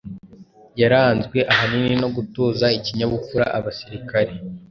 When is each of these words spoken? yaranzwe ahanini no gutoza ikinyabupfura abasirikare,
yaranzwe 0.81 1.37
ahanini 1.51 1.95
no 2.01 2.09
gutoza 2.15 2.65
ikinyabupfura 2.77 3.45
abasirikare, 3.57 4.31